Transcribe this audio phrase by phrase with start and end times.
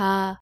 [0.00, 0.38] か。